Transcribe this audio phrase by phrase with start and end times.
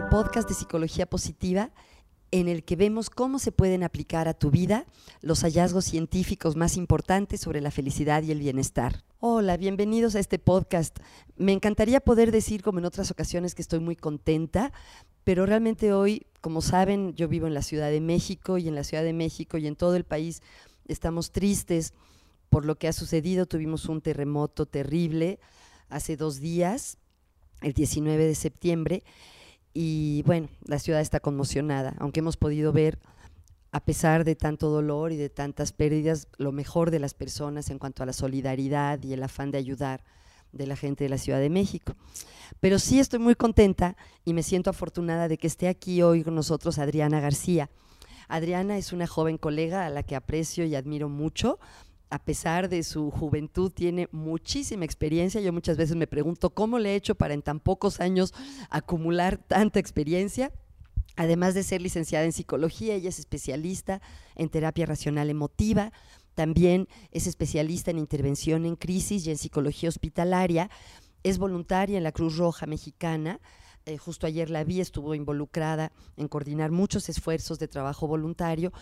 [0.00, 1.72] Al podcast de Psicología Positiva
[2.30, 4.86] en el que vemos cómo se pueden aplicar a tu vida
[5.20, 9.04] los hallazgos científicos más importantes sobre la felicidad y el bienestar.
[9.18, 10.98] Hola, bienvenidos a este podcast.
[11.36, 14.72] Me encantaría poder decir, como en otras ocasiones, que estoy muy contenta,
[15.22, 18.84] pero realmente hoy, como saben, yo vivo en la Ciudad de México y en la
[18.84, 20.40] Ciudad de México y en todo el país
[20.88, 21.92] estamos tristes
[22.48, 23.44] por lo que ha sucedido.
[23.44, 25.40] Tuvimos un terremoto terrible
[25.90, 26.96] hace dos días,
[27.60, 29.02] el 19 de septiembre,
[29.72, 32.98] y bueno, la ciudad está conmocionada, aunque hemos podido ver,
[33.72, 37.78] a pesar de tanto dolor y de tantas pérdidas, lo mejor de las personas en
[37.78, 40.02] cuanto a la solidaridad y el afán de ayudar
[40.52, 41.94] de la gente de la Ciudad de México.
[42.58, 46.34] Pero sí estoy muy contenta y me siento afortunada de que esté aquí hoy con
[46.34, 47.70] nosotros Adriana García.
[48.28, 51.58] Adriana es una joven colega a la que aprecio y admiro mucho
[52.10, 55.40] a pesar de su juventud, tiene muchísima experiencia.
[55.40, 58.34] Yo muchas veces me pregunto cómo le he hecho para en tan pocos años
[58.68, 60.52] acumular tanta experiencia.
[61.16, 64.00] Además de ser licenciada en psicología, ella es especialista
[64.36, 65.92] en terapia racional emotiva,
[66.34, 70.70] también es especialista en intervención en crisis y en psicología hospitalaria,
[71.22, 73.40] es voluntaria en la Cruz Roja Mexicana,
[73.86, 78.72] eh, justo ayer la vi, estuvo involucrada en coordinar muchos esfuerzos de trabajo voluntario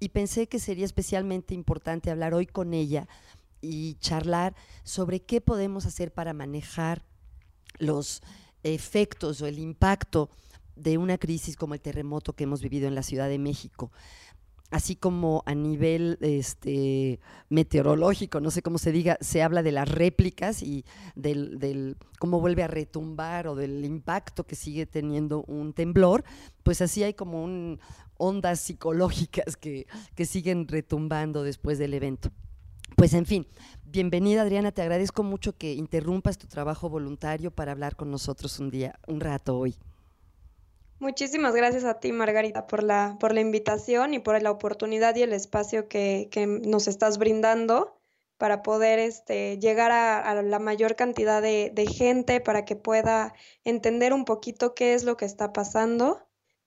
[0.00, 3.08] y pensé que sería especialmente importante hablar hoy con ella
[3.60, 7.04] y charlar sobre qué podemos hacer para manejar
[7.78, 8.22] los
[8.62, 10.30] efectos o el impacto
[10.76, 13.90] de una crisis como el terremoto que hemos vivido en la Ciudad de México
[14.70, 19.88] así como a nivel este, meteorológico, no sé cómo se diga, se habla de las
[19.88, 25.72] réplicas y del, del, cómo vuelve a retumbar o del impacto que sigue teniendo un
[25.72, 26.24] temblor,
[26.62, 27.80] pues así hay como un,
[28.18, 32.30] ondas psicológicas que, que siguen retumbando después del evento.
[32.96, 33.46] Pues en fin,
[33.84, 38.70] bienvenida Adriana, te agradezco mucho que interrumpas tu trabajo voluntario para hablar con nosotros un
[38.70, 39.76] día, un rato hoy.
[41.00, 45.22] Muchísimas gracias a ti, Margarita, por la, por la invitación y por la oportunidad y
[45.22, 47.98] el espacio que, que nos estás brindando
[48.36, 54.12] para poder este, llegar a, la mayor cantidad de, de, gente, para que pueda entender
[54.12, 56.24] un poquito qué es lo que está pasando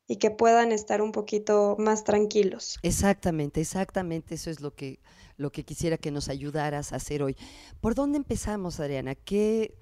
[0.07, 2.77] y que puedan estar un poquito más tranquilos.
[2.83, 4.99] Exactamente, exactamente, eso es lo que,
[5.37, 7.37] lo que quisiera que nos ayudaras a hacer hoy.
[7.79, 9.15] ¿Por dónde empezamos, Adriana?
[9.15, 9.77] ¿Qué,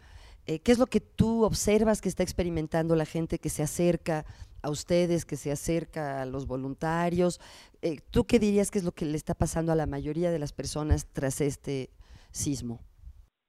[0.50, 4.26] eh, ¿Qué es lo que tú observas que está experimentando la gente que se acerca
[4.64, 7.40] a ustedes, que se acerca a los voluntarios?
[7.84, 10.40] Eh, ¿Tú qué dirías que es lo que le está pasando a la mayoría de
[10.40, 11.90] las personas tras este
[12.32, 12.80] sismo?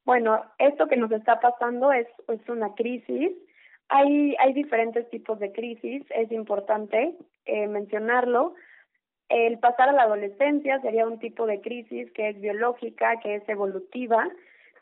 [0.04, 2.06] Bueno, esto que nos está pasando es,
[2.48, 3.32] una crisis.
[3.88, 8.54] Hay, hay diferentes tipos de crisis, es importante eh, mencionarlo.
[9.30, 13.48] El pasar a la adolescencia sería un tipo de crisis que es biológica, que es
[13.48, 14.28] evolutiva,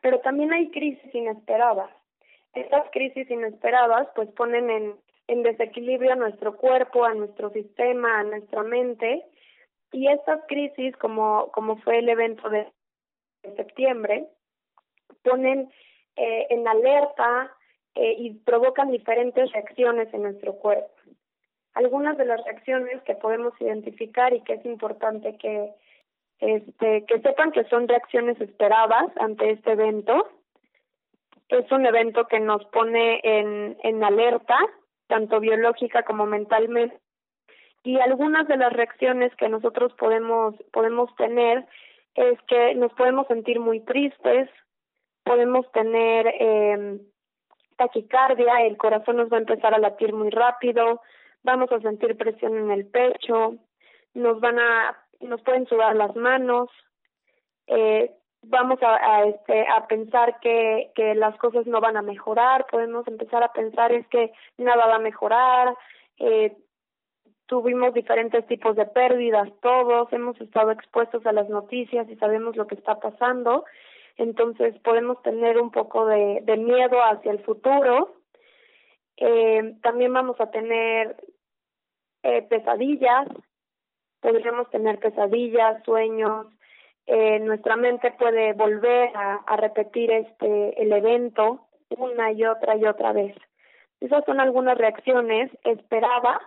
[0.01, 1.91] pero también hay crisis inesperadas.
[2.55, 8.63] Estas crisis inesperadas pues ponen en, desequilibrio a nuestro cuerpo, a nuestro sistema, a nuestra
[8.63, 9.25] mente
[9.93, 12.67] y estas crisis como, como fue el evento de
[13.57, 14.27] septiembre
[15.23, 15.71] ponen
[16.17, 17.55] eh, en alerta
[17.95, 20.91] eh, y provocan diferentes reacciones en nuestro cuerpo.
[21.75, 25.71] Algunas de las reacciones que podemos identificar y que es importante que,
[26.41, 30.29] este, que sepan que son reacciones esperadas ante este evento
[31.49, 34.57] es un evento que nos pone en, en alerta,
[35.07, 36.99] tanto biológica como mentalmente.
[37.83, 41.67] Y algunas de las reacciones que nosotros podemos, podemos tener
[42.15, 44.51] es que nos podemos sentir muy tristes,
[45.25, 46.99] podemos tener eh,
[47.77, 51.01] taquicardia, el corazón nos va a empezar a latir muy rápido,
[51.45, 53.55] vamos a sentir presión en el pecho,
[54.15, 56.69] nos van a, nos pueden sudar las manos,
[57.69, 58.11] eh,
[58.43, 63.07] vamos a, a, este, a pensar que, que las cosas no van a mejorar, podemos
[63.09, 65.75] empezar a pensar es que nada va a mejorar,
[66.19, 66.57] eh,
[67.47, 72.67] tuvimos diferentes tipos de pérdidas, todos hemos estado expuestos a las noticias y sabemos lo
[72.67, 73.65] que está pasando,
[74.17, 78.15] entonces podemos tener un poco de, de miedo hacia el futuro,
[79.17, 81.17] eh, también vamos a tener
[82.23, 83.29] eh, pesadillas,
[84.21, 86.47] podríamos tener pesadillas, sueños,
[87.11, 91.67] eh, nuestra mente puede volver a, repetir este el evento
[91.97, 93.35] una y otra y otra vez.
[93.99, 96.43] Esas son algunas reacciones esperadas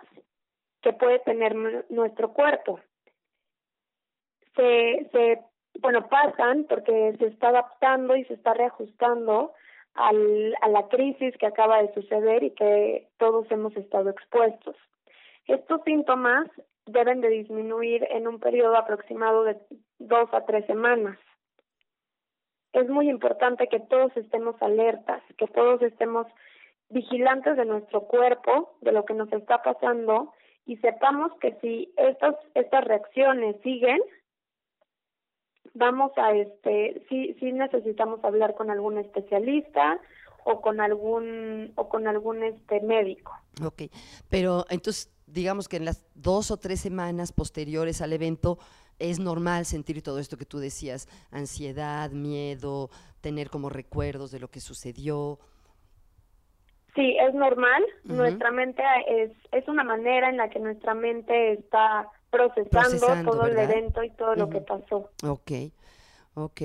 [0.80, 1.56] que puede tener
[1.90, 2.78] nuestro cuerpo.
[4.54, 5.42] Se, se,
[5.80, 9.52] bueno, pasan porque se está adaptando y se está reajustando
[9.94, 14.76] al, a la crisis que acaba de suceder y que todos hemos estado expuestos.
[15.48, 16.48] Estos síntomas
[16.86, 19.56] deben de disminuir en un periodo aproximado de
[19.98, 21.18] dos a tres semanas.
[22.72, 26.26] Es muy importante que todos estemos alertas, que todos estemos
[26.88, 30.32] vigilantes de nuestro cuerpo, de lo que nos está pasando
[30.66, 34.00] y sepamos que si estas estas reacciones siguen,
[35.74, 40.00] vamos a este sí sí necesitamos hablar con algún especialista
[40.44, 43.32] o con algún o con algún este médico.
[43.64, 43.82] Ok,
[44.28, 48.58] pero entonces digamos que en las dos o tres semanas posteriores al evento
[48.98, 52.90] es normal sentir todo esto que tú decías, ansiedad, miedo,
[53.20, 55.38] tener como recuerdos de lo que sucedió.
[56.94, 57.82] Sí, es normal.
[58.04, 63.58] Nuestra mente es, es una manera en la que nuestra mente está procesando, todo el
[63.58, 65.10] evento y todo lo que pasó.
[65.26, 65.52] Ok,
[66.34, 66.60] ok.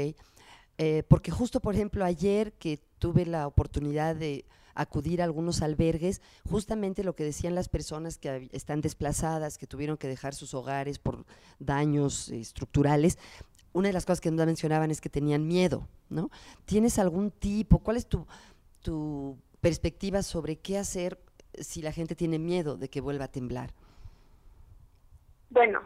[0.78, 4.46] Eh, porque justo, por ejemplo, ayer que tuve la oportunidad de
[4.82, 9.98] acudir a algunos albergues, justamente lo que decían las personas que están desplazadas, que tuvieron
[9.98, 11.26] que dejar sus hogares por
[11.60, 13.18] daños estructurales,
[13.74, 16.30] una de las cosas que nos mencionaban es que tenían miedo, ¿no?
[16.66, 17.80] ¿Tienes algún tipo?
[17.80, 18.26] ¿Cuál es tu,
[18.82, 21.20] tu perspectiva sobre qué hacer
[21.54, 23.72] si la gente tiene miedo de que vuelva a temblar?
[25.50, 25.82] Bueno,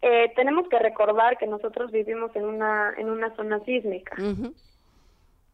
[0.00, 4.16] eh, tenemos que recordar que nosotros vivimos en una en una zona sísmica.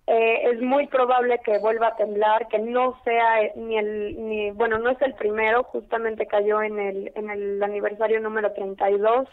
[0.07, 4.79] Eh, es muy probable que vuelva a temblar, que no sea ni el ni bueno
[4.79, 9.27] no es el primero, justamente cayó en el en el aniversario número 32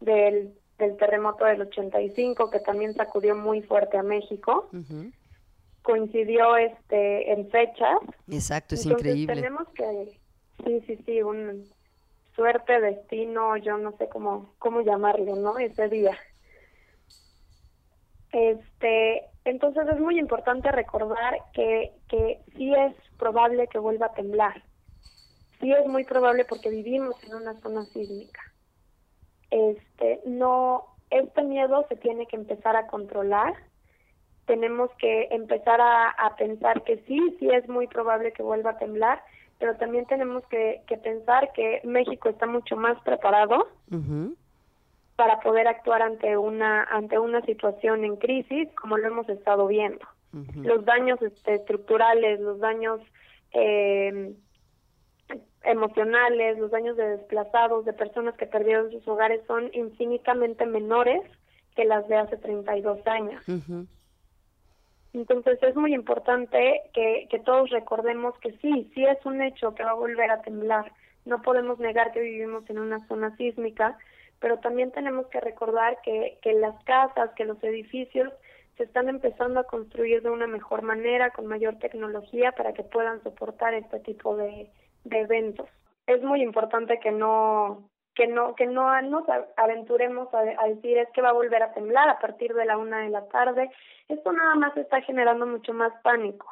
[0.00, 4.68] del del terremoto del 85 que también sacudió muy fuerte a México.
[5.80, 7.96] Coincidió este en fechas.
[8.28, 9.34] Exacto, es increíble.
[9.34, 10.18] Tenemos que
[10.66, 11.66] sí, sí, sí, un
[12.34, 15.58] suerte, destino, yo no sé cómo cómo llamarlo, ¿no?
[15.58, 16.18] Ese día.
[18.32, 24.62] Este, entonces es muy importante recordar que, que sí es probable que vuelva a temblar.
[25.60, 28.40] Sí es muy probable porque vivimos en una zona sísmica.
[29.50, 33.54] Este, no, este miedo se tiene que empezar a controlar.
[34.46, 38.78] Tenemos que empezar a, a pensar que sí, sí es muy probable que vuelva a
[38.78, 39.22] temblar,
[39.58, 43.68] pero también tenemos que, que pensar que México está mucho más preparado
[45.20, 50.00] para poder actuar ante una ante una situación en crisis como lo hemos estado viendo.
[50.54, 53.02] Los daños este, estructurales los daños
[53.52, 54.32] eh,
[55.62, 61.20] emocionales los daños de desplazados de personas que perdieron sus hogares son infinitamente menores
[61.76, 63.44] que las de hace 32 años.
[65.12, 69.84] Entonces es muy importante que, que todos recordemos que sí sí es un hecho que
[69.84, 70.90] va a volver a temblar.
[71.26, 73.98] No podemos negar que vivimos en una zona sísmica
[74.40, 78.32] pero también tenemos que recordar que, que las casas, que los edificios
[78.76, 83.22] se están empezando a construir de una mejor manera, con mayor tecnología, para que puedan
[83.22, 84.70] soportar este tipo de,
[85.04, 85.68] de eventos.
[86.06, 89.24] Es muy importante que no que no que no nos
[89.56, 93.00] aventuremos a, decir es que va a volver a temblar a partir de la una
[93.00, 93.70] de la tarde.
[94.08, 96.46] Esto nada más está generando mucho más pánico.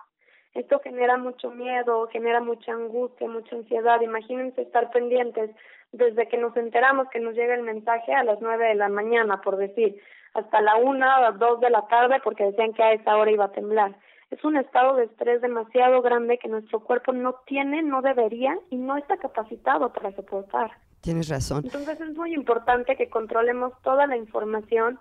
[0.55, 4.01] Esto genera mucho miedo, genera mucha angustia, mucha ansiedad.
[4.01, 5.51] Imagínense estar pendientes
[5.93, 9.41] desde que nos enteramos que nos llega el mensaje a las nueve de la mañana,
[9.41, 10.01] por decir,
[10.35, 13.31] hasta la una o las dos de la tarde, porque decían que a esa hora
[13.31, 13.97] iba a temblar.
[14.31, 18.77] Es un estado de estrés demasiado grande que nuestro cuerpo no tiene, no debería y
[18.77, 20.73] no está capacitado para soportar.
[21.01, 21.63] Tienes razón.
[21.65, 24.99] Entonces es muy importante que controlemos toda la información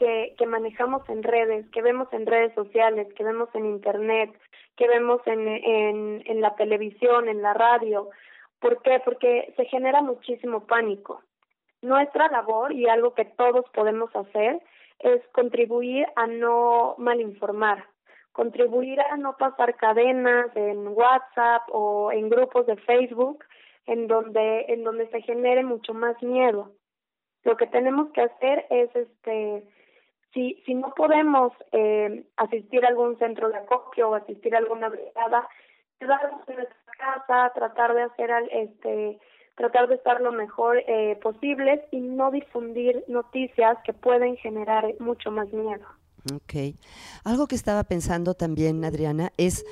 [0.00, 4.36] que, que manejamos en redes, que vemos en redes sociales, que vemos en internet,
[4.76, 8.10] que vemos en, en, en la televisión, en la radio,
[8.60, 9.00] ¿Por qué?
[9.04, 11.22] Porque se genera muchísimo pánico.
[11.82, 14.60] Nuestra labor y algo que todos podemos hacer
[14.98, 17.86] es contribuir a no malinformar,
[18.32, 23.42] contribuir a no pasar cadenas en WhatsApp o en grupos de Facebook
[23.86, 26.72] en donde en donde se genere mucho más miedo.
[27.44, 29.64] Lo que tenemos que hacer es este
[30.32, 34.88] si si no podemos eh, asistir a algún centro de acopio o asistir a alguna
[34.88, 35.48] brigada,
[35.98, 39.18] quedarnos en nuestra casa, tratar de hacer este
[39.56, 45.30] tratar de estar lo mejor eh, posible y no difundir noticias que pueden generar mucho
[45.30, 45.84] más miedo.
[46.34, 46.76] Ok.
[47.24, 49.66] Algo que estaba pensando también, Adriana, es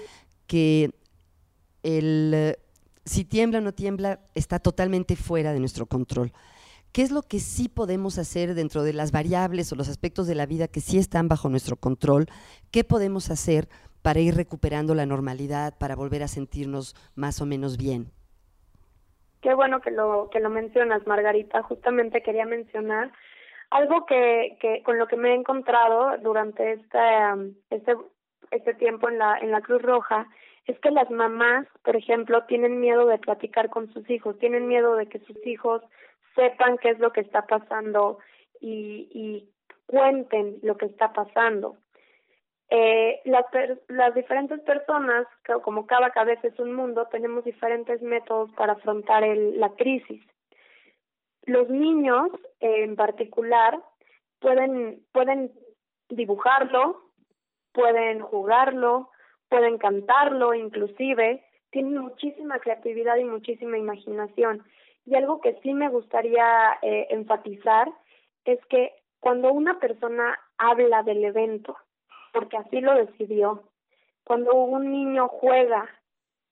[0.46, 0.90] que
[1.82, 2.56] el
[3.04, 6.32] si tiembla o no tiembla está totalmente fuera de nuestro control.
[6.92, 10.34] ¿Qué es lo que sí podemos hacer dentro de las variables o los aspectos de
[10.34, 12.26] la vida que sí están bajo nuestro control?
[12.72, 13.68] ¿Qué podemos hacer
[14.02, 18.06] para ir recuperando la normalidad, para volver a sentirnos más o menos bien.
[19.42, 21.62] Qué bueno que lo que lo mencionas, Margarita.
[21.62, 23.12] Justamente quería mencionar
[23.70, 26.98] algo que, que con lo que me he encontrado durante este,
[27.70, 27.96] este
[28.50, 30.26] este tiempo en la en la Cruz Roja
[30.66, 34.96] es que las mamás, por ejemplo, tienen miedo de platicar con sus hijos, tienen miedo
[34.96, 35.82] de que sus hijos
[36.38, 38.18] sepan qué es lo que está pasando
[38.60, 39.24] y, y
[39.86, 41.68] cuenten lo que está pasando
[42.70, 43.46] Eh, las,
[43.88, 45.26] las diferentes personas,
[45.62, 50.22] como cada cabeza es un mundo, tenemos diferentes métodos para afrontar el, la crisis.
[51.46, 52.28] Los niños,
[52.60, 53.72] en particular,
[54.38, 55.50] pueden, pueden
[56.10, 56.82] dibujarlo,
[57.72, 59.08] pueden jugarlo,
[59.48, 64.62] pueden cantarlo inclusive, tienen muchísima creatividad y muchísima imaginación.
[65.08, 67.90] Y algo que sí me gustaría eh, enfatizar
[68.44, 71.78] es que cuando una persona habla del evento,
[72.34, 73.62] porque así lo decidió,
[74.24, 75.88] cuando un niño juega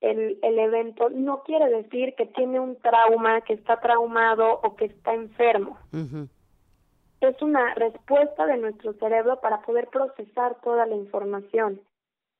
[0.01, 4.85] el, el evento, no quiere decir que tiene un trauma, que está traumado o que
[4.85, 5.77] está enfermo.
[7.21, 11.79] Es una respuesta de nuestro cerebro para poder procesar toda la información.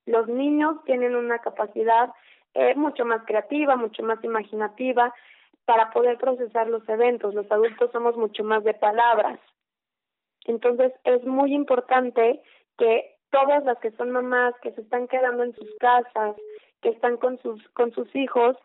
[0.07, 2.11] Los niños tienen una capacidad
[2.55, 5.13] eh, mucho más creativa, mucho más imaginativa
[5.67, 7.35] para poder procesar los eventos.
[7.35, 9.37] Los adultos somos mucho más de palabras.
[10.45, 12.41] Entonces es muy importante
[12.77, 16.37] que todas las que son mamás, que se están quedando en sus casas,
[16.81, 18.55] que están con sus con sus hijos,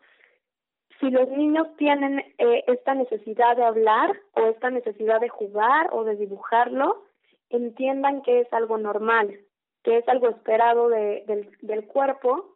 [1.00, 6.04] si los niños tienen eh, esta necesidad de hablar o esta necesidad de jugar o
[6.04, 7.02] de dibujarlo,
[7.50, 9.40] entiendan que es algo normal,
[9.82, 12.51] que es algo esperado de, del, del cuerpo,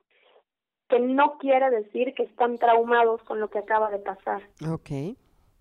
[0.89, 4.43] que no quiere decir que están traumados con lo que acaba de pasar.
[4.69, 5.17] Ok.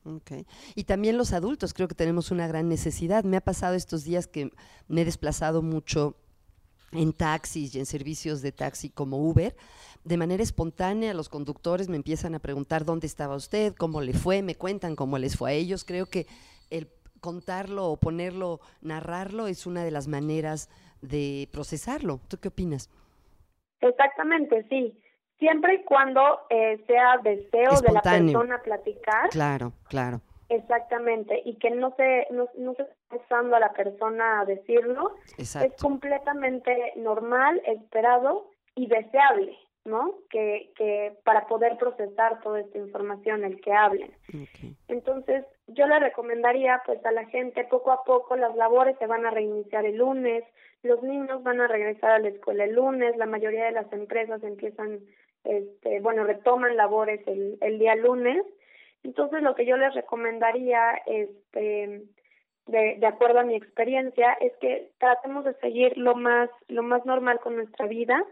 [0.08, 0.46] Okay.
[0.76, 3.24] Y también los adultos, creo que tenemos una gran necesidad.
[3.24, 4.52] Me ha pasado estos días que
[4.88, 6.16] me he desplazado mucho
[6.92, 9.56] en taxis y en servicios de taxi como Uber.
[10.04, 14.44] De manera espontánea, los conductores me empiezan a preguntar dónde estaba usted, cómo le fue,
[14.44, 15.84] me cuentan cómo les fue a ellos.
[15.84, 16.28] Creo que
[16.70, 16.88] el
[17.20, 20.70] contarlo o ponerlo, narrarlo es una de las maneras
[21.02, 22.20] de procesarlo.
[22.28, 22.92] ¿Tú qué opinas?
[23.82, 25.02] Exactamente, sí.
[25.40, 29.30] Siempre y cuando eh, sea deseo de la persona platicar.
[29.30, 30.22] Claro, claro.
[30.50, 35.16] Exactamente, y que no se no, no se está usando a la persona a decirlo,
[35.40, 35.68] Exacto.
[35.68, 40.14] es completamente normal, esperado y deseable, ¿no?
[40.30, 44.12] Que, que para poder procesar toda esta información, el que hablen.
[44.30, 44.76] Okay.
[44.88, 49.26] Entonces, yo le recomendaría pues a la gente poco a poco las labores se van
[49.26, 50.44] a reiniciar el lunes,
[50.84, 54.44] los niños van a regresar a la escuela el lunes, la mayoría de las empresas
[54.44, 55.00] empiezan
[55.46, 58.44] este, bueno, retoman labores el, el día lunes.
[59.04, 62.02] Entonces, lo que yo les recomendaría, este,
[62.66, 67.06] de, de acuerdo a mi experiencia, es que tratemos de seguir lo más, lo más
[67.06, 68.26] normal con nuestra vida.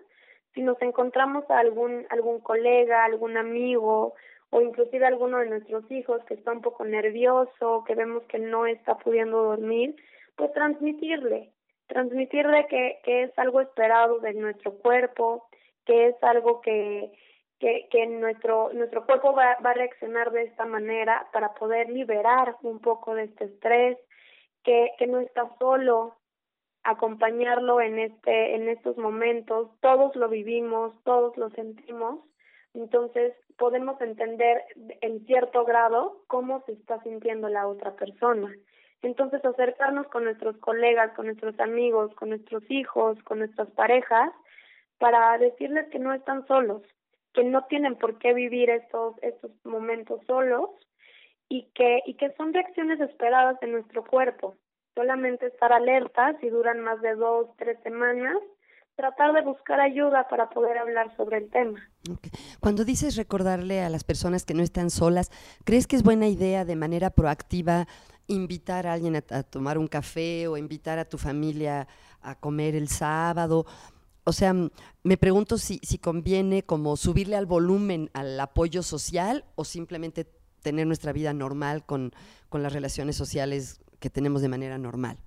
[0.53, 4.15] Si nos encontramos a algún, algún colega, algún amigo,
[4.49, 8.67] o inclusive alguno de nuestros hijos que está un poco nervioso, que vemos que no
[8.67, 9.95] está pudiendo dormir,
[10.35, 11.51] pues transmitirle,
[11.87, 15.47] transmitirle que, que es algo esperado de nuestro cuerpo,
[15.85, 17.11] que es algo que,
[17.59, 22.55] que, que nuestro, nuestro cuerpo va, va a reaccionar de esta manera para poder liberar
[22.61, 23.97] un poco de este estrés,
[24.63, 26.17] que, que no está solo,
[26.83, 29.69] acompañarlo en este en estos momentos.
[29.81, 32.19] Todos lo vivimos todos lo sentimos.
[32.73, 34.63] Entonces podemos entender
[35.01, 38.51] en cierto grado cómo se está sintiendo la otra persona.
[39.01, 44.31] Entonces acercarnos con nuestros colegas con nuestros amigos con nuestros hijos con nuestras parejas
[44.99, 46.81] para decirles que no están solos,
[47.33, 50.69] que no tienen por qué vivir estos estos momentos solos
[51.49, 54.55] y que y que son reacciones esperadas en nuestro cuerpo.
[54.95, 58.37] Solamente estar alerta si duran más de dos, tres semanas,
[58.95, 61.79] tratar de buscar ayuda para poder hablar sobre el tema.
[62.59, 65.31] Cuando dices recordarle a las personas que no están solas,
[65.63, 67.87] ¿crees que es buena idea de manera proactiva
[68.27, 71.87] invitar a alguien a tomar un café o invitar a tu familia
[72.21, 73.65] a comer el sábado?
[74.23, 74.53] O sea,
[75.03, 80.27] me pregunto si, si conviene como subirle al volumen al apoyo social o simplemente
[80.61, 82.13] tener nuestra vida normal con,
[82.49, 85.17] con las relaciones sociales que tenemos de manera normal.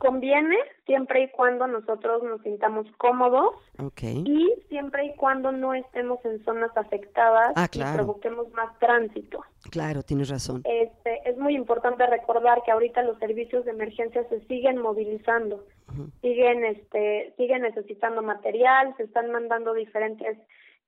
[0.00, 4.24] Conviene siempre y cuando nosotros nos sintamos cómodos okay.
[4.26, 7.90] y siempre y cuando no estemos en zonas afectadas ah, claro.
[7.90, 9.44] y provoquemos más tránsito.
[9.70, 10.62] Claro, tienes razón.
[10.64, 15.92] Este, es muy importante recordar que ahorita los servicios de emergencia se siguen movilizando, uh
[15.92, 16.10] -huh.
[16.22, 20.38] siguen, este, siguen necesitando material, se están mandando diferentes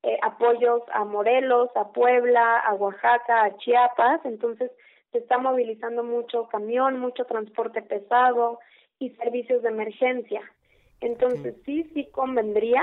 [0.04, 4.70] eh, apoyos a Morelos, a Puebla, a Oaxaca, a Chiapas, entonces
[5.12, 8.58] se está movilizando mucho camión, mucho transporte pesado
[9.02, 10.40] y servicios de emergencia.
[11.00, 11.84] Entonces okay.
[11.84, 12.82] sí, sí convendría,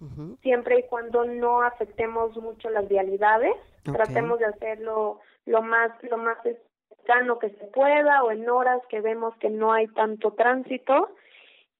[0.00, 0.38] uh -huh.
[0.40, 3.94] siempre y cuando no afectemos mucho las vialidades, okay.
[3.94, 9.00] tratemos de hacerlo lo más, lo más cercano que se pueda o en horas que
[9.00, 11.14] vemos que no hay tanto tránsito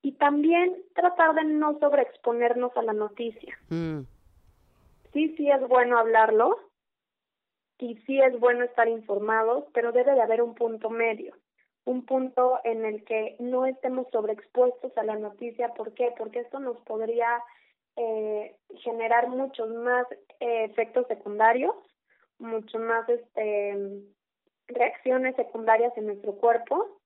[0.01, 3.59] y también tratar de no sobreexponernos a la noticia.
[3.69, 4.03] Mm.
[5.13, 6.57] Sí, sí es bueno hablarlo
[7.79, 11.35] y sí es bueno estar informados, pero debe de haber un punto medio
[11.87, 15.73] un punto en el que no estemos sobreexpuestos a la noticia.
[15.75, 16.13] ¿Por qué?
[16.19, 17.29] Porque esto nos podría
[17.97, 20.07] eh, generar muchos más
[20.41, 21.75] eh, efectos secundarios,
[22.39, 24.03] mucho más este,
[24.67, 26.99] reacciones secundarias en nuestro cuerpo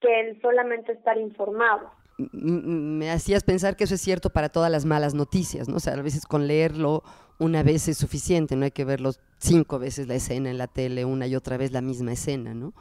[0.00, 1.90] que el solamente estar informado.
[2.16, 5.76] Me hacías pensar que eso es cierto para todas las malas noticias, ¿no?
[5.76, 7.02] O sea, a veces con leerlo
[7.40, 11.04] una vez es suficiente, no hay que verlo cinco veces la escena en la tele,
[11.04, 12.72] una y otra vez la misma escena, ¿no?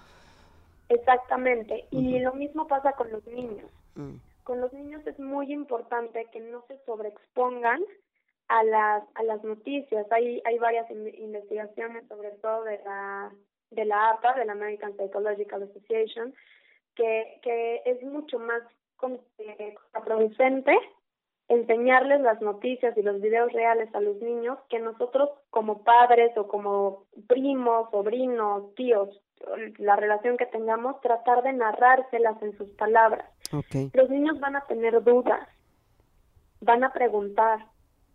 [0.94, 1.86] Exactamente.
[1.92, 3.70] Y lo mismo pasa con los niños.
[3.96, 4.16] Mm.
[4.44, 7.82] Con los niños es muy importante que no se sobreexpongan
[8.50, 10.06] a las a las noticias.
[10.12, 13.32] Hay hay varias investigaciones, sobre todo de la
[13.72, 16.34] de la APA, de la American Psychological Association,
[16.96, 18.62] que que es mucho más
[18.98, 20.78] contraproducente
[21.50, 26.48] enseñarles las noticias y los videos reales a los niños que nosotros como padres o
[26.48, 29.10] como primos, sobrinos, tíos,
[29.78, 33.26] la relación que tengamos, tratar de narrárselas en sus palabras.
[33.94, 35.48] Los niños van a tener dudas,
[36.62, 37.66] van a preguntar,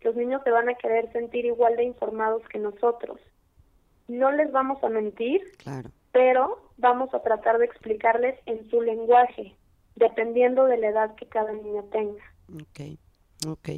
[0.01, 3.19] los niños se van a querer sentir igual de informados que nosotros.
[4.07, 5.41] No les vamos a mentir,
[6.11, 9.55] pero vamos a tratar de explicarles en su lenguaje,
[9.95, 12.23] dependiendo de la edad que cada niño tenga.
[12.69, 12.97] Okay.
[13.47, 13.69] Ok.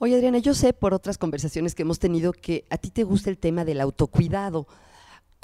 [0.00, 3.30] Oye, Adriana, yo sé por otras conversaciones que hemos tenido que a ti te gusta
[3.30, 4.66] el tema del autocuidado.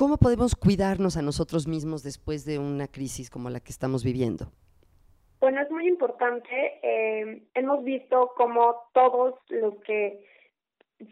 [0.02, 4.46] ¿Cómo podemos cuidarnos a nosotros mismos después de una crisis como la que estamos viviendo?
[5.40, 6.50] Bueno, es muy importante.
[6.82, 10.26] Eh, hemos visto cómo todos los que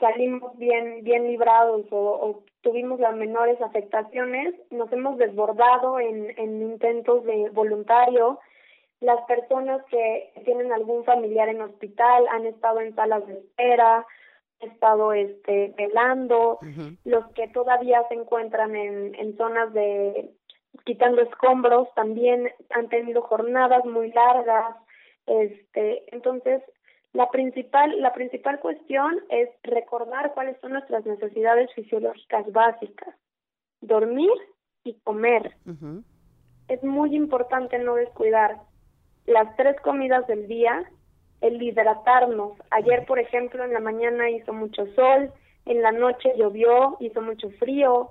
[0.00, 7.24] salimos bien bien librados o, tuvimos las menores afectaciones, nos hemos desbordado en, en intentos
[7.26, 8.40] de voluntario,
[8.98, 14.04] las personas que tienen algún familiar en hospital han estado en salas de espera,
[14.60, 16.58] estado este velando,
[17.04, 20.30] los que todavía se encuentran en, en zonas de
[20.84, 24.76] quitando escombros también han tenido jornadas muy largas,
[25.26, 26.62] este, entonces
[27.12, 33.14] la principal la principal cuestión es recordar cuáles son nuestras necesidades fisiológicas básicas,
[33.80, 34.30] dormir
[34.84, 35.56] y comer.
[36.68, 38.60] Es muy importante no descuidar
[39.26, 40.88] las tres comidas del día,
[41.40, 42.52] el hidratarnos.
[42.70, 45.32] Ayer, por ejemplo, en la mañana hizo mucho sol,
[45.66, 48.10] en la noche llovió, hizo mucho frío,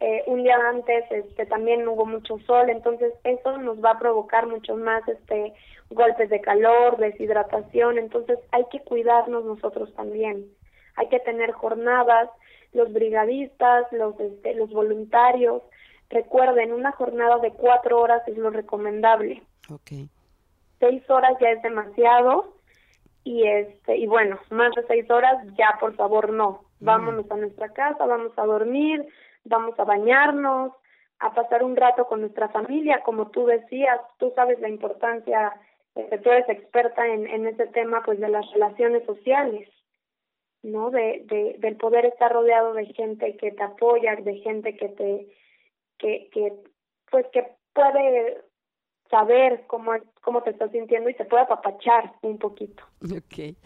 [0.00, 4.46] eh, un día antes este también hubo mucho sol, entonces eso nos va a provocar
[4.46, 5.52] muchos más este
[5.90, 10.46] golpes de calor, deshidratación, entonces hay que cuidarnos nosotros también.
[10.96, 12.30] Hay que tener jornadas,
[12.72, 15.62] los brigadistas, los este, los voluntarios,
[16.08, 19.42] recuerden, una jornada de cuatro horas es lo recomendable.
[19.70, 20.08] Okay
[20.80, 22.54] seis horas ya es demasiado
[23.24, 26.62] y este y bueno más de seis horas ya por favor no.
[26.80, 26.84] Mm.
[26.84, 29.06] vámonos a nuestra casa vamos a dormir
[29.44, 30.72] vamos a bañarnos
[31.18, 33.02] a pasar un rato con nuestra familia.
[33.04, 35.52] Como tú decías tú sabes la importancia
[35.94, 39.68] eh, tú eres experta en, en ese tema pues de las relaciones sociales
[40.62, 44.88] no de, de del poder estar rodeado de gente que te apoya de gente que
[44.88, 45.26] te
[45.98, 46.52] que que
[47.10, 48.42] pues que puede
[49.10, 49.92] saber cómo,
[50.22, 52.82] cómo te estás sintiendo y te puede apapachar un poquito.
[53.04, 53.56] Ok.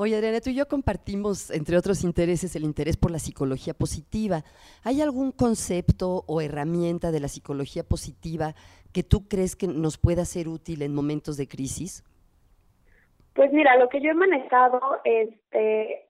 [0.00, 4.44] Oye, Adriana, tú y yo compartimos, entre otros intereses, el interés por la psicología positiva.
[4.84, 8.54] ¿Hay algún concepto o herramienta de la psicología positiva
[8.92, 12.04] que tú crees que nos pueda ser útil en momentos de crisis?
[13.34, 16.06] Pues mira, lo que yo he manejado este,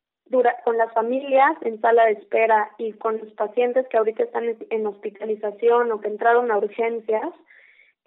[0.65, 4.87] con las familias en sala de espera y con los pacientes que ahorita están en
[4.87, 7.33] hospitalización o que entraron a urgencias,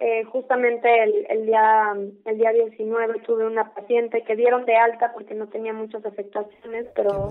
[0.04, 1.92] eh, justamente el, el día
[2.24, 6.88] el día 19 tuve una paciente que dieron de alta porque no tenía muchas afectaciones,
[6.96, 7.28] pero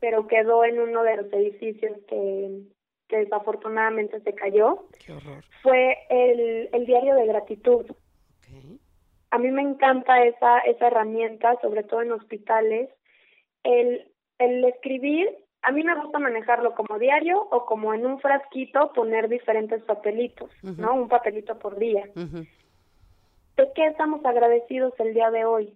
[0.00, 2.62] pero quedó en uno de los edificios que,
[3.06, 4.88] que desafortunadamente se cayó.
[5.62, 7.86] Fue el, el diario de gratitud.
[9.30, 12.90] A mí me encanta esa esa herramienta, sobre todo en hospitales,
[13.62, 15.30] el el escribir
[15.62, 20.50] a mí me gusta manejarlo como diario o como en un frasquito poner diferentes papelitos,
[20.62, 20.94] ¿no?
[20.94, 22.08] Un papelito por día.
[22.14, 25.74] ¿De qué estamos agradecidos el día de hoy?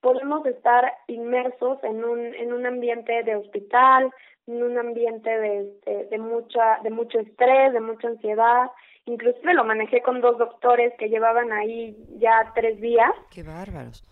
[0.00, 4.12] Podemos estar inmersos en un en un ambiente de hospital,
[4.46, 8.70] en un ambiente de, de, mucha de mucho estrés, de mucha ansiedad.
[9.06, 13.10] Inclusive lo manejé con dos doctores que llevaban ahí ya tres días.
[13.30, 14.04] ¡Qué bárbaros!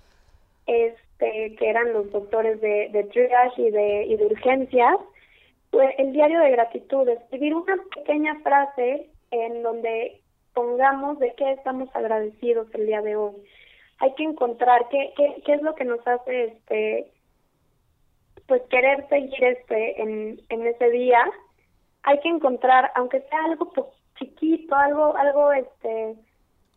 [0.67, 4.97] Este, que eran los doctores de, de triage y de, y de urgencias,
[5.99, 10.21] el diario de gratitud, escribir una pequeña frase en donde
[10.55, 13.35] pongamos de qué estamos agradecidos el día de hoy.
[13.99, 17.13] Hay que encontrar qué, qué, qué es lo que nos hace este
[18.47, 21.25] pues querer seguir este en, en ese día.
[22.03, 23.73] Hay que encontrar, aunque sea algo
[24.19, 26.17] chiquito, algo, algo este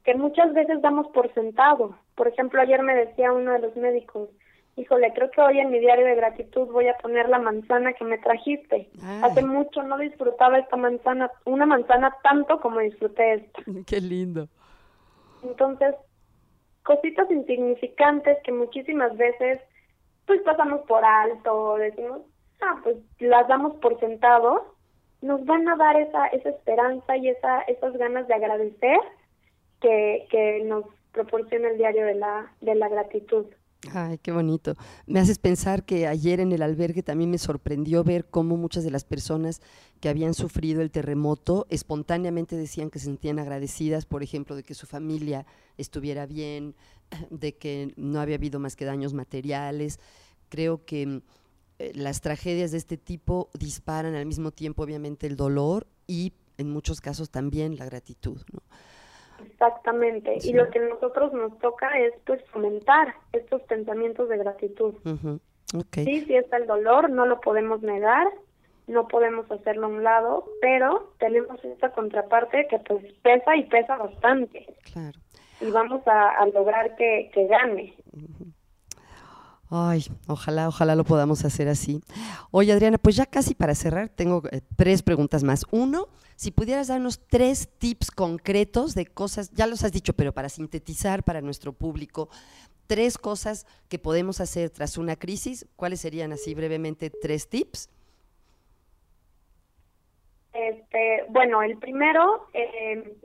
[0.04, 1.98] que muchas veces damos por sentado.
[2.16, 4.30] Por ejemplo, ayer me decía uno de los médicos,
[4.76, 8.06] híjole, creo que hoy en mi diario de gratitud voy a poner la manzana que
[8.06, 8.90] me trajiste.
[9.22, 13.62] Hace mucho no disfrutaba esta manzana, una manzana tanto como disfruté esta.
[13.86, 14.48] Qué lindo.
[15.44, 15.96] Entonces,
[16.84, 19.60] cositas insignificantes que muchísimas veces
[20.26, 22.22] pues pasamos por alto, decimos,
[22.62, 24.74] ah, pues las damos por sentado,
[25.22, 29.00] nos van a dar esa, esa esperanza y esa, esas ganas de agradecer
[29.82, 33.46] que, que nos proporciona el diario de la, de la gratitud.
[33.92, 34.76] Ay, qué bonito.
[35.08, 38.92] Me haces pensar que ayer en el albergue también me sorprendió ver cómo muchas de
[38.92, 39.62] las personas
[40.00, 44.74] que habían sufrido el terremoto espontáneamente decían que se sentían agradecidas, por ejemplo, de que
[44.74, 45.46] su familia
[45.78, 46.76] estuviera bien,
[47.30, 50.00] de que no había habido más que daños materiales.
[50.50, 51.22] Creo que
[51.80, 56.70] eh, las tragedias de este tipo disparan al mismo tiempo, obviamente, el dolor y en
[56.70, 58.42] muchos casos también la gratitud.
[59.46, 60.38] Exactamente.
[60.44, 64.96] Y lo que a nosotros nos toca es pues fomentar estos pensamientos de gratitud.
[65.94, 68.28] Sí, sí está el dolor, no lo podemos negar,
[68.88, 73.98] no podemos hacerlo a un lado, pero tenemos esta contraparte que pues pesa y pesa
[73.98, 74.66] bastante.
[74.92, 75.20] Claro.
[75.62, 77.94] Y vamos a, lograr que, que gane.
[79.76, 82.00] Ay, ojalá, ojalá lo podamos hacer así.
[82.52, 85.66] Oye, Adriana, pues ya casi para cerrar, tengo eh, tres preguntas más.
[85.72, 90.50] Uno, si pudieras darnos tres tips concretos de cosas, ya los has dicho, pero para
[90.50, 92.30] sintetizar para nuestro público,
[92.86, 97.90] tres cosas que podemos hacer tras una crisis, ¿cuáles serían así brevemente tres tips?
[100.54, 103.18] Este, bueno, el primero eh,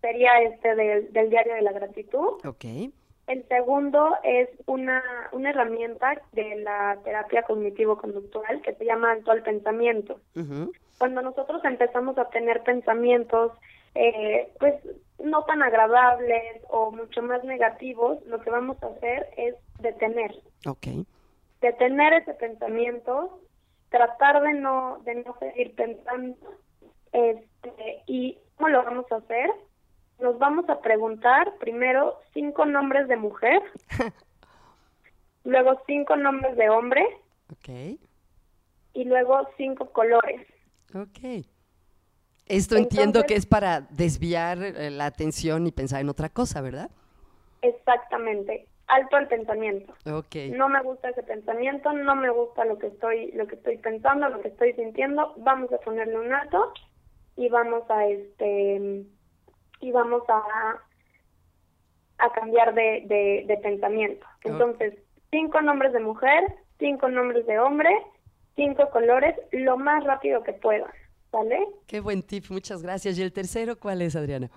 [0.00, 2.44] sería este del, del diario de la gratitud.
[2.44, 2.64] Ok.
[3.26, 9.42] El segundo es una, una herramienta de la terapia cognitivo-conductual que se llama alto al
[9.42, 10.20] pensamiento.
[10.98, 13.52] Cuando nosotros empezamos a tener pensamientos,
[13.94, 14.74] eh, pues
[15.22, 20.34] no tan agradables o mucho más negativos, lo que vamos a hacer es detener.
[20.66, 21.06] Okay.
[21.60, 23.40] Detener ese pensamiento,
[23.88, 26.36] tratar de no de no seguir pensando,
[27.12, 29.50] este, y cómo lo vamos a hacer
[30.22, 33.60] nos vamos a preguntar primero cinco nombres de mujer,
[35.44, 37.04] luego cinco nombres de hombre,
[37.52, 37.98] okay.
[38.94, 40.46] y luego cinco colores.
[40.94, 41.44] Ok.
[42.46, 46.90] Esto entiendo que es para desviar eh, la atención y pensar en otra cosa, ¿verdad?
[47.62, 48.66] Exactamente.
[48.88, 49.94] Alto el pensamiento.
[50.04, 50.50] Okay.
[50.50, 54.28] No me gusta ese pensamiento, no me gusta lo que estoy, lo que estoy pensando,
[54.28, 55.34] lo que estoy sintiendo.
[55.38, 56.72] Vamos a ponerle un alto
[57.36, 59.06] y vamos a este
[59.82, 60.78] y vamos a,
[62.18, 64.24] a cambiar de, de, pensamiento.
[64.44, 64.94] Entonces,
[65.30, 67.90] cinco nombres de mujer, cinco nombres de hombre,
[68.56, 70.90] cinco colores, lo más rápido que puedan,
[71.32, 71.66] ¿vale?
[71.86, 73.18] Qué buen tip, muchas gracias.
[73.18, 74.50] ¿Y el tercero cuál es, Adriana?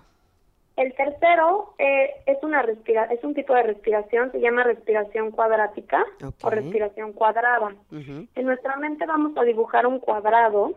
[0.76, 6.04] El tercero eh, es una respira es un tipo de respiración, se llama respiración cuadrática
[6.42, 7.74] o respiración cuadrada.
[7.90, 10.74] En nuestra mente vamos a dibujar un cuadrado.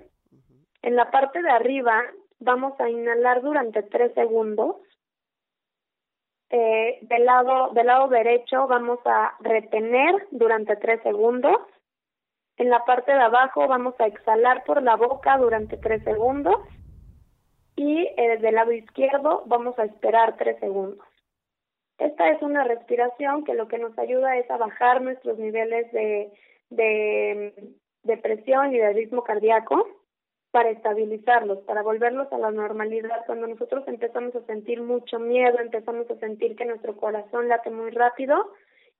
[0.81, 2.01] En la parte de arriba
[2.39, 4.77] vamos a inhalar durante tres segundos.
[6.51, 11.55] Eh, del lado del lado derecho vamos a retener durante tres segundos.
[12.57, 16.57] En la parte de abajo vamos a exhalar por la boca durante tres segundos.
[17.75, 21.05] Y eh, del lado izquierdo vamos a esperar tres segundos.
[21.97, 26.31] Esta es una respiración que lo que nos ayuda es a bajar nuestros niveles de,
[26.69, 27.73] de,
[28.03, 29.85] de presión y de ritmo cardíaco
[30.51, 33.25] para estabilizarlos, para volverlos a la normalidad.
[33.27, 37.91] Cuando nosotros empezamos a sentir mucho miedo, empezamos a sentir que nuestro corazón late muy
[37.91, 38.51] rápido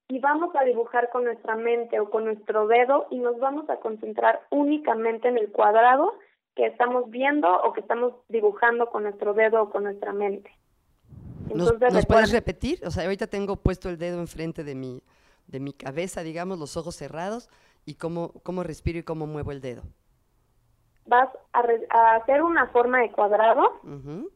[0.08, 3.78] y vamos a dibujar con nuestra mente o con nuestro dedo y nos vamos a
[3.78, 6.14] concentrar únicamente en el cuadrado
[6.56, 10.52] que estamos viendo o que estamos dibujando con nuestro dedo o con nuestra mente.
[11.50, 12.80] Entonces, ¿Nos, puedes repetir?
[12.86, 15.02] O sea, ahorita tengo puesto el dedo enfrente de mi,
[15.48, 17.50] de mi cabeza, digamos, los ojos cerrados,
[17.86, 19.82] y cómo, cómo respiro y cómo muevo el dedo
[21.10, 23.82] vas a, hacer una forma de cuadrado.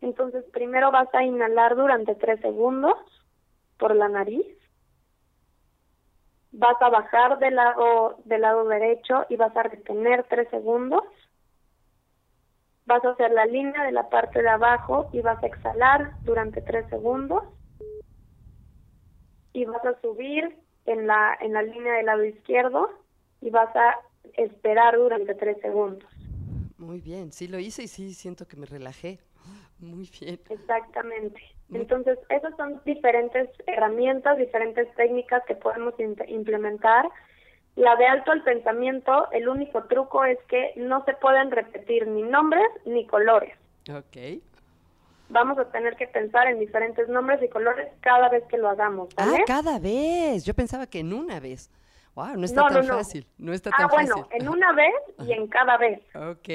[0.02, 2.96] Entonces, primero vas a inhalar durante tres segundos
[3.78, 4.48] por la nariz.
[6.52, 11.04] Vas a bajar del lado, del lado derecho y vas a retener tres segundos.
[12.86, 16.62] Vas a hacer la línea de la parte de abajo y vas a exhalar durante
[16.62, 17.44] tres segundos.
[19.54, 22.90] Y vas a subir en la, en la línea del lado izquierdo
[23.42, 24.00] y vas a
[24.34, 26.12] esperar durante tres segundos.
[26.84, 29.19] Muy bien, sí lo hice y sí siento que me relajé.
[29.80, 30.39] Muy bien.
[30.50, 31.41] Exactamente.
[31.74, 35.93] Entonces, esas son diferentes herramientas, diferentes técnicas que podemos
[36.28, 37.10] implementar.
[37.76, 42.22] La de alto al pensamiento, el único truco es que no se pueden repetir ni
[42.22, 43.56] nombres ni colores.
[43.89, 44.41] Ok.
[45.30, 49.10] vamos a tener que pensar en diferentes nombres y colores cada vez que lo hagamos.
[49.17, 50.46] Ah, cada vez.
[50.46, 51.72] Yo pensaba que en una vez.
[52.15, 53.28] Wow, no está tan fácil.
[53.38, 54.93] No está ah, tan bueno, en una vez
[55.26, 56.02] y en cada vez.
[56.15, 56.49] Ok.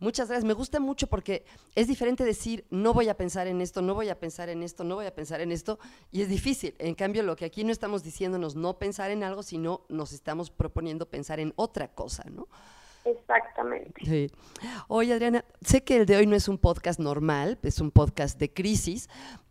[0.00, 0.46] Muchas gracias.
[0.46, 4.08] Me gusta mucho porque es diferente decir, no voy a pensar en esto, no voy
[4.08, 5.78] a pensar en esto, no voy a pensar en esto,
[6.10, 6.74] y es difícil.
[6.78, 10.50] En cambio, lo que aquí no estamos diciéndonos no pensar en algo, sino nos estamos
[10.50, 12.48] proponiendo pensar en otra cosa, ¿no?
[13.04, 14.02] Exactamente.
[14.04, 14.30] Sí.
[14.88, 18.38] Oye, Adriana, sé que el de hoy no es un podcast normal, es un podcast
[18.38, 19.08] de crisis,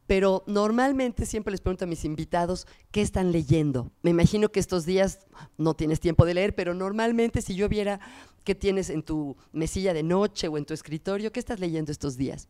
[0.09, 3.91] pero normalmente siempre les pregunto a mis invitados qué están leyendo.
[4.01, 5.27] Me imagino que estos días
[5.59, 7.99] no tienes tiempo de leer, pero normalmente si yo viera
[8.43, 12.17] qué tienes en tu mesilla de noche o en tu escritorio, ¿qué estás leyendo estos
[12.17, 12.49] días?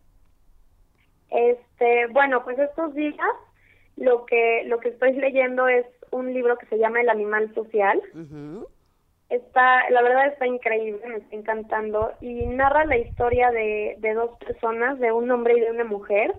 [1.29, 3.17] Este, bueno, pues estos días
[3.97, 8.01] lo que lo que estoy leyendo es un libro que se llama El animal social.
[9.29, 14.31] Está, la verdad está increíble, me está encantando y narra la historia de, de dos
[14.37, 16.33] personas, de un hombre y de una mujer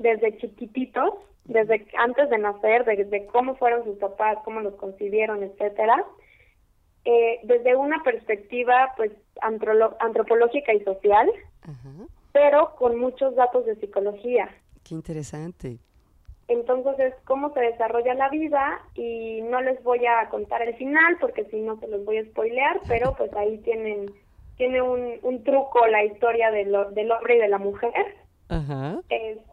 [0.00, 1.12] desde chiquititos,
[1.44, 6.04] desde antes de nacer, desde cómo fueron sus papás, cómo los concibieron, etcétera,
[7.04, 11.30] eh, desde una perspectiva pues antropológica y social,
[12.32, 14.48] pero con muchos datos de psicología.
[14.84, 15.78] Qué interesante.
[16.48, 21.18] Entonces es cómo se desarrolla la vida y no les voy a contar el final
[21.20, 24.10] porque si no se los voy a spoilear, pero pues ahí tienen
[24.56, 28.16] tiene un, un truco la historia del hombre y de la mujer.
[28.48, 29.00] Ajá.
[29.08, 29.49] Este,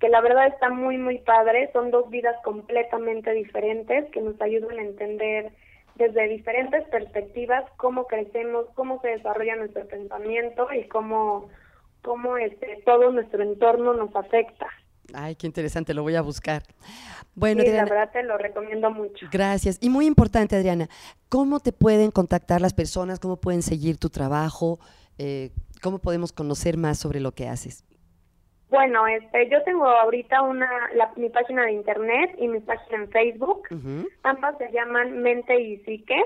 [0.00, 1.70] que la verdad está muy, muy padre.
[1.72, 5.52] Son dos vidas completamente diferentes que nos ayudan a entender
[5.96, 11.48] desde diferentes perspectivas cómo crecemos, cómo se desarrolla nuestro pensamiento y cómo,
[12.02, 14.66] cómo este, todo nuestro entorno nos afecta.
[15.12, 16.62] Ay, qué interesante, lo voy a buscar.
[17.34, 19.26] Bueno, sí, la verdad te lo recomiendo mucho.
[19.30, 19.78] Gracias.
[19.80, 20.88] Y muy importante, Adriana,
[21.28, 23.18] ¿cómo te pueden contactar las personas?
[23.18, 24.78] ¿Cómo pueden seguir tu trabajo?
[25.18, 25.50] Eh,
[25.82, 27.84] ¿Cómo podemos conocer más sobre lo que haces?
[28.70, 30.70] Bueno, este, yo tengo ahorita una
[31.16, 33.66] mi página de internet y mi página en Facebook.
[34.22, 36.22] Ambas se llaman Mente y Psique.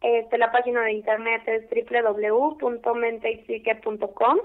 [0.00, 4.38] Este, la página de internet es www.menteypsique.com.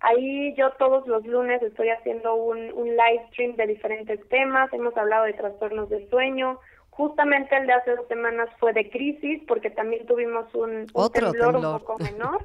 [0.00, 4.72] Ahí yo todos los lunes estoy haciendo un, un live stream de diferentes temas.
[4.72, 6.58] Hemos hablado de trastornos del sueño.
[6.88, 11.78] Justamente el de hace dos semanas fue de crisis porque también tuvimos un, temblor, un
[11.78, 12.42] poco menor.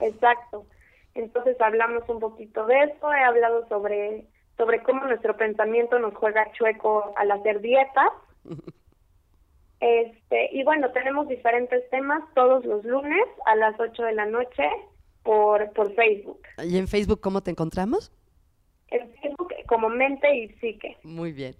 [0.00, 0.64] Exacto.
[1.14, 6.50] Entonces hablamos un poquito de eso, he hablado sobre, sobre cómo nuestro pensamiento nos juega
[6.52, 8.10] chueco al hacer dietas.
[9.80, 14.62] Este, y bueno, tenemos diferentes temas todos los lunes a las 8 de la noche
[15.22, 16.40] por, por Facebook.
[16.64, 18.10] ¿Y en Facebook cómo te encontramos?
[18.88, 20.96] En Facebook como Mente y Psique.
[21.02, 21.54] Muy bien.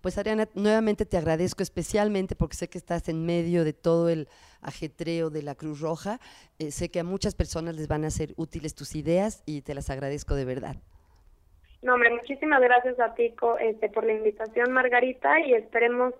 [0.00, 4.28] Pues Ariana, nuevamente te agradezco especialmente porque sé que estás en medio de todo el
[4.62, 6.20] ajetreo de la Cruz Roja.
[6.58, 9.74] Eh, sé que a muchas personas les van a ser útiles tus ideas y te
[9.74, 10.76] las agradezco de verdad.
[11.82, 16.14] No, hombre, muchísimas gracias a ti este, por la invitación, Margarita, y esperemos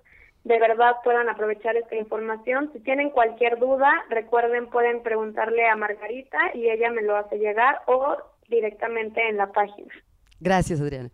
[0.44, 2.70] de verdad puedan aprovechar esta información.
[2.72, 7.80] Si tienen cualquier duda, recuerden, pueden preguntarle a Margarita y ella me lo hace llegar
[7.86, 8.16] o
[8.48, 9.92] directamente en la página.
[10.40, 11.10] Gracias, Adriana.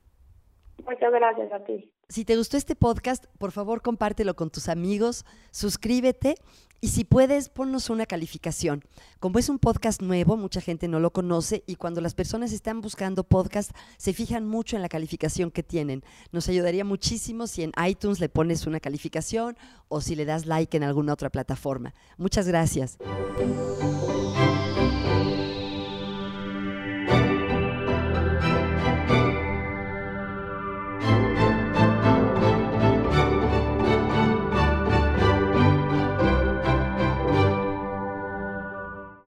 [0.86, 1.90] Muchas gracias a ti.
[2.08, 6.36] Si te gustó este podcast, por favor compártelo con tus amigos, suscríbete
[6.80, 8.84] y si puedes, ponnos una calificación.
[9.18, 12.82] Como es un podcast nuevo, mucha gente no lo conoce y cuando las personas están
[12.82, 16.04] buscando podcast, se fijan mucho en la calificación que tienen.
[16.30, 19.56] Nos ayudaría muchísimo si en iTunes le pones una calificación
[19.88, 21.94] o si le das like en alguna otra plataforma.
[22.18, 22.98] Muchas gracias.